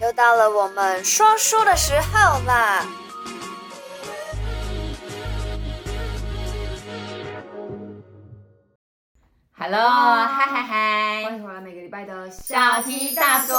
[0.00, 2.84] 又到了我们说书的时候啦
[9.56, 11.22] ！Hello，嗨嗨嗨！
[11.24, 13.56] 欢迎回来每个礼拜的小题大做。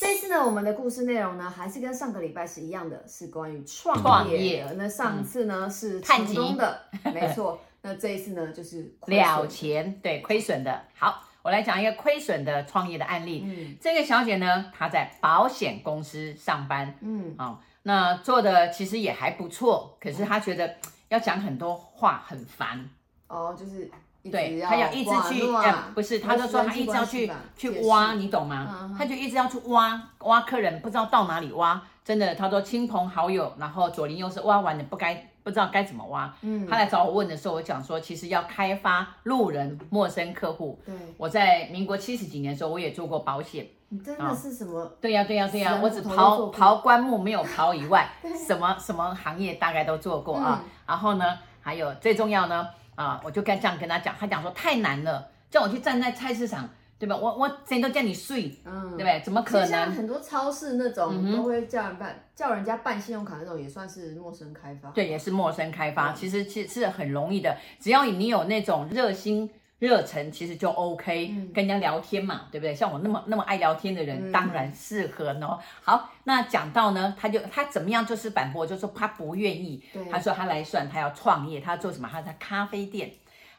[0.00, 4.66] 这次呢，我们的故事内容呢，还是跟上个礼拜是一样的，是关于创业，创业。
[4.76, 6.82] 那上次呢、嗯、是成功的，
[7.14, 7.60] 没错。
[7.82, 10.82] 那这一次呢，就是了钱，对，亏损的。
[10.98, 11.26] 好。
[11.42, 13.42] 我来讲一个亏损的创业的案例。
[13.46, 16.94] 嗯，这个小姐呢，她在保险公司上班。
[17.00, 20.76] 嗯，啊、哦，那做的其实也还不错，可是她觉得
[21.08, 22.88] 要讲很多话很烦。
[23.28, 23.90] 哦，就是
[24.30, 28.94] 对，她要一直去，嗯、不是，她就说她一直要去去挖，你懂吗？
[28.98, 31.80] 她就一直要去挖挖客人，不知道到哪里挖。
[32.04, 35.29] 真的，她说亲朋好友，然后左邻右舍挖完了不该。
[35.42, 40.80] 不知道该怎么挖，嗯，他来找我问的时候，我讲说，其实要开发路人、陌生客户。
[40.84, 43.66] 对，我在民国七十几年的时候，我也做过保险。
[43.88, 44.86] 你真的是什么？
[45.00, 48.08] 对呀、啊，对呀、啊，对呀、啊，我只刨刨棺木，没有刨以外，
[48.46, 50.60] 什么什么行业大概都做过啊。
[50.62, 56.68] 嗯、然后呢，还有最重要呢，啊，我就该这样跟他讲，他讲说太难了，叫我去站在菜市场。
[57.00, 57.16] 对吧？
[57.16, 59.22] 我我谁都叫你睡，嗯，对不对？
[59.24, 59.66] 怎么可能？
[59.66, 64.90] 像很多超市那种都会叫人办、嗯，叫人家办信用卡那种，也算是陌生开发。
[64.90, 66.12] 对，也是陌生开发。
[66.12, 69.48] 其实其实是很容易的，只要你有那种热心
[69.78, 71.50] 热忱，其实就 OK、嗯。
[71.54, 72.74] 跟人家聊天嘛，对不对？
[72.74, 75.58] 像我那么那么爱聊天的人，嗯、当然适合呢。
[75.82, 79.82] 好，那讲到呢，他就他怎么样就是反驳，就说他不愿意。
[80.10, 82.06] 他说他来算，他要创业，他要做什么？
[82.12, 83.10] 他在咖啡店。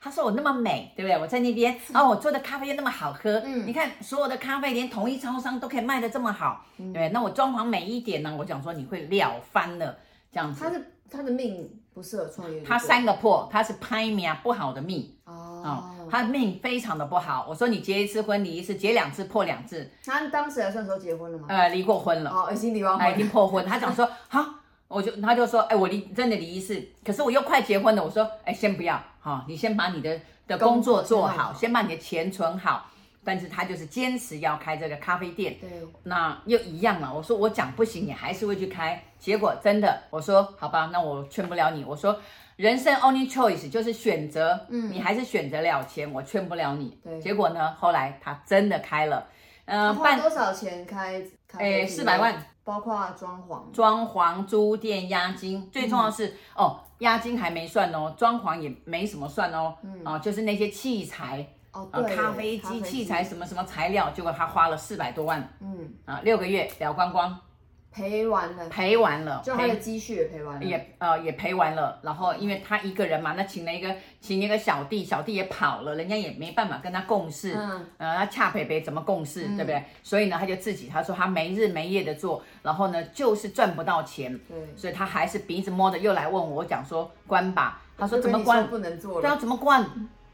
[0.04, 1.16] 他说我那么美，对不对？
[1.20, 8.36] 我在那边，然后我做的咖啡又那么好喝，嗯，你看所有的咖啡连同一超商都可以卖的这么好，嗯、对，那我装潢美一点呢？
[8.36, 9.96] 我讲说你会了翻了，
[10.34, 10.60] 这样子。
[10.64, 12.62] 他的他的命不适合创业。
[12.62, 17.46] 他三个破，他是拍命不好的命哦，哦，他的命非常的不好。
[17.48, 19.88] 我说你结一次婚离一次，结两次破两次。
[20.04, 21.46] 他当时还算时候结婚了吗？
[21.48, 22.32] 呃，离过婚了。
[22.32, 23.06] 哦，已经离完婚。
[23.06, 23.64] 他已经破婚。
[23.66, 24.44] 他讲说好，
[24.92, 28.04] 我就他就说，哎，我离真的离异是，可是我又快结婚了。
[28.04, 29.02] 我说，哎，先不要。
[29.22, 32.88] 好，你先把你的的工作做好，先把你的钱存好。
[33.24, 35.56] 但是他就是坚持要开这个咖啡店。
[35.62, 35.70] 对，
[36.04, 37.14] 那又一样了。
[37.14, 39.00] 我说我讲不行，你还是会去开。
[39.20, 41.86] 结果真的，我说好吧，那我劝不了你。
[41.86, 42.20] 我说
[42.56, 46.98] 人生 only choice 就是选择，嗯，你还是选择了钱，我劝不了你。
[47.04, 49.32] 对，结果呢，后来他真的开了，嗯、
[49.66, 51.24] 呃，花多少钱开？
[51.58, 52.46] 哎，四百万。
[52.64, 62.80] 包括装潢、装潢、租店、押金，最重要的是、嗯、哦，押金还没算哦，装潢也没什么算哦，嗯，哦，就是那些器材，哦，咖啡机。
[62.82, 67.36] 器材什么什么材料，结果他花了四百多万，嗯，啊，六个月了光光。
[67.94, 72.00] 赔完了，赔完了，就他的积蓄也赔完了，也呃也赔完了。
[72.02, 79.84] 然后因为他一个人嘛，那请了一个请了一个小弟，小弟也跑了，人家也没办法跟他共事，嗯，呃，他恰赔赔怎么共事，嗯，对不对？
[80.04, 88.66] 所以呢，他就自己他说他没日没夜的做，然后呢就是赚不到钱，对，所以他还是鼻子摸着又来问我，我讲说关吧，他说怎么关？
[88.70, 89.84] 不能做了，对啊，怎么关？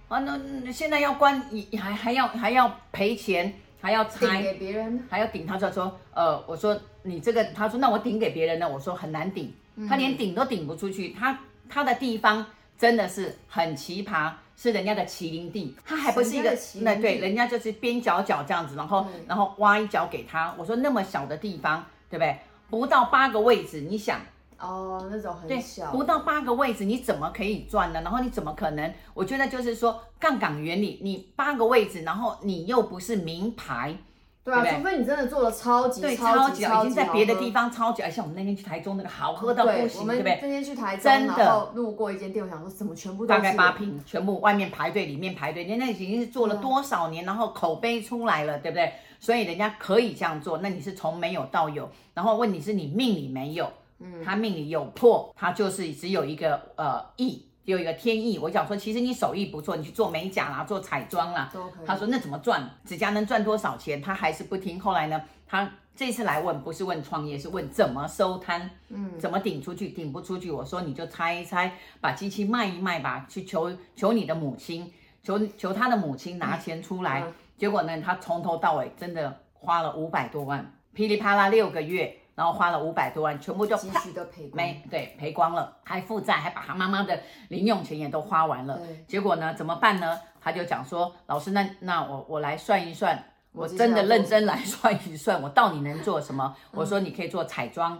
[0.09, 1.41] 啊，那现在要关，
[1.79, 3.51] 还还要还要赔钱。
[3.79, 5.45] 还要拆给别人，还要顶。
[5.45, 8.67] 他就说，呃，我说你这个，他说那我顶给别人呢？
[8.67, 9.53] 我说很难顶，
[9.87, 11.09] 他连顶都顶不出去。
[11.09, 11.39] 他
[11.69, 12.45] 他的地方
[12.77, 20.53] 真的是很奇葩，是人家的麒麟地，他还不是一个那对，人家就是边角角这样子，然后然后挖一角给他。
[20.57, 22.37] 我说那么小的地方，对不对？
[22.69, 24.19] 不到八个位置，你想？
[24.59, 28.01] 哦，那种很小，不到八个位置，你怎么可以赚呢？
[28.01, 28.93] 然后你怎么可能？
[29.13, 33.95] 我觉得就是说杠杆原理，你八个位置，然后你又不是名牌，
[34.43, 40.17] 对啊，除非你真的做了超级，对，超级，已经在别的地方超级，而且我们那天去台中那个好喝到不行，对不对？
[40.19, 48.93] 我们那天去台中，真的，然后路过一间店，我想说怎么全部都大概八瓶，全部外面排队，里面排队，人家那已经是做了多少年，然后口碑出来了，对不对？
[49.19, 53.69] 所以人家可以这样做，那你是从没有到有，然后问题是你命里没有。
[53.99, 58.37] 嗯，他命里有破，他就是只有一个呃意，只有一个天意。
[58.37, 61.85] 我讲说，其实你手艺不错，你去做美甲啦，做彩妆啦，都可以。
[61.85, 62.69] 他说那怎么赚？
[62.85, 64.01] 指甲能赚多少钱？
[64.01, 64.79] 他还是不听。
[64.79, 69.89] 后来呢，他这次来问，不是问创业，是问怎么收摊，嗯，怎么顶出去？
[69.89, 74.91] 顶不出去，我说你就拆一拆，把机器卖一卖吧，去求求你的母亲，
[75.23, 77.23] 求求他的母亲拿钱出来。
[77.25, 82.15] 嗯，结果呢，他从头到尾真的花了五百多万，噼里啪啦六个月。
[82.37, 88.79] 然后花了五百多万，全部就积蓄都赔光，没对赔光了，还负债，还把他妈妈的零用钱也都花完了。
[89.07, 90.19] 结果呢，怎么办呢？
[90.39, 96.55] 他就讲说，老师，那那我我来算一算，我真的认真来算一算，我到底能做什么？
[96.69, 97.93] 我说你可以做彩妆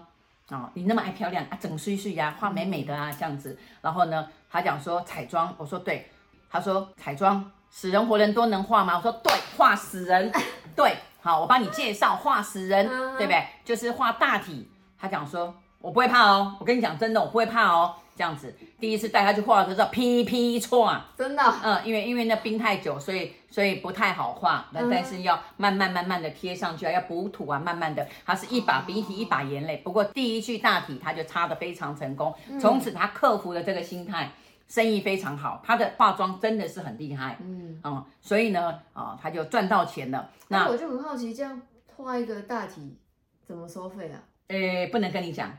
[0.50, 3.58] 啊、哦，你那么爱漂亮啊，整碎碎呀，画美美的啊，这样子。
[3.82, 6.12] 然后呢，他讲说彩妆，我说对，
[6.48, 8.98] 他说彩妆死人活人都能画吗？
[8.98, 10.32] 我说对，画死人，
[10.78, 10.96] 对。
[11.28, 12.88] 好，我帮你介绍画死人，
[13.18, 13.46] 对不对？
[13.66, 14.66] 就是画大体。
[14.98, 17.96] 他讲说，我不会怕哦，我跟你讲真的，我不会怕哦。
[18.16, 29.76] 这样子，第一次带他去画的时候，噼噼错，真的，嗯，因为因为那冰太久，所以所以不太好画，但但是要慢慢慢慢的贴上去啊，要补土啊，慢慢的，他是一把鼻涕一把眼泪。
[29.84, 34.32] 不过第一句大体他就擦的非常成功，从此他克服了这个心态，
[34.68, 40.30] 生意非常好，他的化妆真的是很厉害，嗯嗯，所以呢，啊，他就赚到钱了。
[40.50, 41.62] 那我就很好奇，这样
[41.96, 42.98] 画一个大体
[43.46, 44.20] 怎么收费啊？
[44.48, 45.52] 诶，不能跟你讲。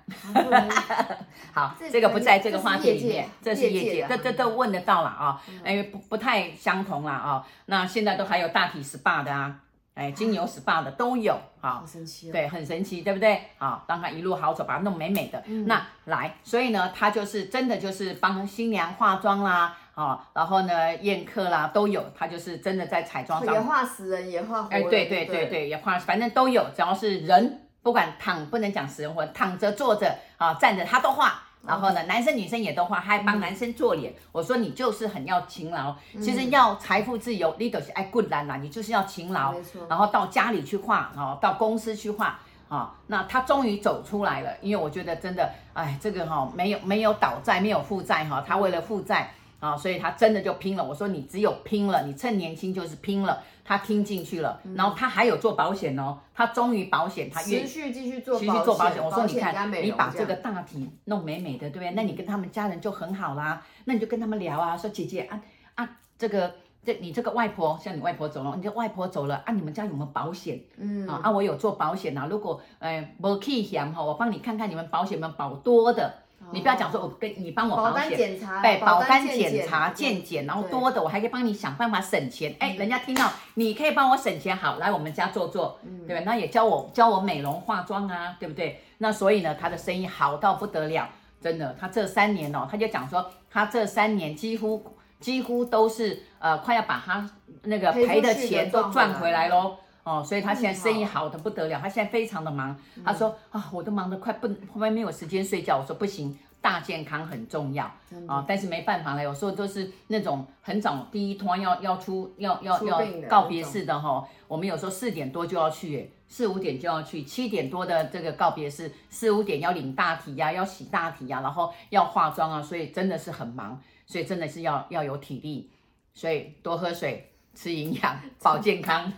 [1.52, 5.42] 好，这个不在这个话题里面，这是业界，这这都问得到了啊。
[5.62, 7.46] 哎，不不太相同了啊。
[7.66, 9.60] 那现在都还有大体 SPA 的啊，
[9.98, 11.36] 哎，金牛 SPA 的都有。
[11.60, 12.30] 好神奇。
[12.30, 13.42] 对，很神奇，对不对？
[13.58, 15.42] 好，让他一路好走，把它弄美美的。
[15.66, 23.52] 那来，所以呢，他就是真的就是帮新娘化妆啦，啊，然后呢宴客啦都有，他就是真的在彩妆上。
[23.52, 24.86] 也画死人，也画活人。
[24.86, 27.64] 哎，对对对对，也画，反正都有，只要是人。
[27.80, 34.14] 不管躺不能讲死人活，躺着坐着啊站着他都画，然后呢，男生女生也都画，还帮男生做脸。
[34.32, 39.54] 我说你就是很要勤劳，其实要财富自由，你都是爱困难啦，你就是要勤劳，
[39.88, 42.38] 然后到家里去画，哦，到公司去画，
[42.68, 50.84] 啊，那他终于走出来了，因为我觉得真的，哎，这个哈没有没有倒债，没有负债哈，他为了负债啊，所以他真的就拼了。
[50.84, 53.42] 我说你只有拼了，你趁年轻就是拼了。
[53.64, 59.04] 他听进去了，然后他还有做保险哦，他终于保险，他愿意持续继续做，继续做保险。
[59.04, 61.90] 我说你看，你把这个大体弄美美的，对不对？
[61.90, 65.38] 那你跟他们家人就很好啦，那你就跟他们聊啊，说姐姐啊
[65.74, 66.50] 啊，这个
[66.82, 70.58] 这你这个外婆，像你外婆走了，你这外婆走了啊，你们家有没有保险？
[70.78, 76.10] 嗯啊，啊我有做保险啊，如果呃没去险哈，我帮你看看你们保险有没有保多的。
[76.50, 82.54] 你不要讲说，我跟你帮我保险，对，保单检查、健检，然后多的我还可以帮你想办法省钱。
[82.58, 86.22] 哎，人家听到你可以帮我省钱，好，来我们家做做，对吧？
[86.24, 88.82] 那也教我教我美容化妆啊，对不对？
[88.98, 91.08] 那所以呢，他的生意好到不得了，
[91.40, 91.76] 真的。
[91.78, 94.82] 他这三年哦，他就讲说，他这三年几乎
[95.20, 97.28] 几乎都是呃，快要把他
[97.64, 99.76] 那个赔的钱都赚回来喽。
[100.08, 102.74] 哦，所以他现在生意好的不得了，他现在非常的忙。
[103.04, 105.76] 他说啊，我都忙得快不，后面没有时间睡觉。
[105.76, 107.84] 我说不行，大健康很重要
[108.26, 108.42] 啊。
[108.48, 114.26] 但是没办法了，有时候都是那种很早第一团要要出要要要告别式的哈。
[114.46, 125.70] 我们有时候四点多就要去，四五点就要去，七点多的这个告别式，四五点要领大体呀，要洗大体呀，然后要化妆啊，所以真的是很忙，所以真的是要要有体力，
[126.14, 127.30] 所以多喝水。
[127.54, 129.12] 吃营养， 保健康。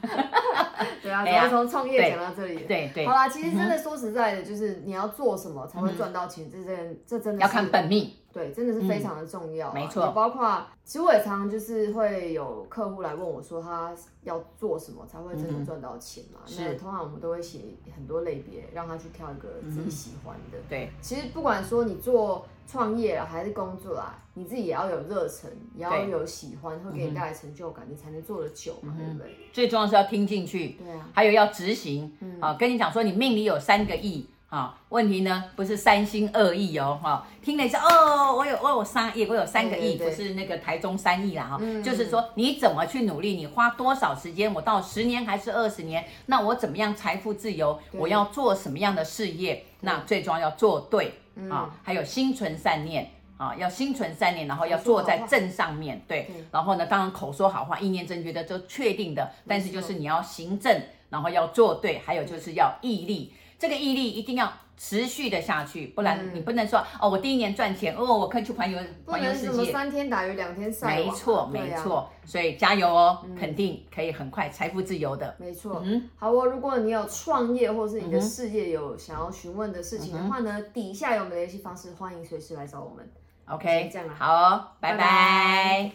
[1.03, 2.57] 对啊，怎么从创业讲到这里。
[2.57, 3.07] 对对，对。
[3.07, 8.11] 好啦，其实真的说实在的，就是你要做什么才会赚到钱，这真这真的要看本命。
[8.33, 9.73] 对，真的是非常的重要。
[9.73, 10.11] 没错。
[10.13, 13.93] 包括，其实我也常常就是会有客户来问我说，他
[14.23, 16.41] 要做什么才会真的赚到钱嘛？
[16.59, 17.61] 那通常我们都会写
[17.95, 20.59] 很多类别，让他去挑一个自己喜欢的。
[20.69, 20.91] 对。
[21.01, 29.37] 其实不管说你做创业啊，还是工作啊，你自己也要有热忱，也要有喜欢，会给你带来成就感，你才能做得久嘛，对不对？
[29.53, 30.77] 最重要是要听进去。
[30.83, 31.09] 对啊。
[31.13, 32.17] 还有要执行。
[32.21, 32.41] 嗯。
[32.41, 34.29] 啊，跟你讲说，你命里有三个亿。
[34.53, 51.15] 好，问题呢不是三心二意哦，哈，听了一下哦，我有我有三亿，我有三个亿，不是那个台中三亿啦，哈，就是说你怎么去努力，你花多少时间，我到十年还是二十年，那我怎么样财富自由，我要做什么样的事业，那最重要要做对
[51.49, 63.33] 啊，还有心存善念啊，要心存善念，然后要坐在正上面，对，然后呢，当然口说好话，意念正确的就确定的，但是就是你要行正，然后要做对，还有就是要毅力。
[63.61, 69.49] 这个毅力一定要持续的下去，不然你不能说、嗯、哦，我第一年赚钱哦，我可以去环游环游世界。
[69.51, 70.97] 不能什么三天打鱼两天晒网。
[70.97, 75.37] 没错，没错、啊，所以加油哦，嗯、肯定可以很快财富自由的。
[75.39, 76.47] 没错，嗯，好哦。
[76.47, 83.07] 如果你有创业或是你的事业有想要询问的事情的话呢，嗯、底下有我们的联系方式，欢迎随时来找我们。
[83.45, 84.97] OK，这样好哦，拜拜。
[84.97, 85.93] 拜拜。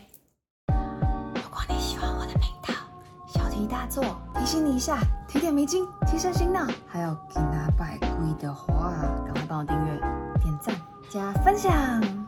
[1.33, 2.75] 如果你喜欢我的频道，
[3.25, 4.03] 小题大做，
[4.35, 4.99] 提醒你一下，
[5.35, 8.93] 提点迷津，提升心脑，还有给拿百贵的话，
[9.25, 9.99] 赶快帮我订阅、
[10.41, 10.73] 点赞、
[11.09, 12.24] 加分享。